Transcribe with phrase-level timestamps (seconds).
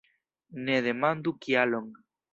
[0.69, 1.93] Ne demandu kialon!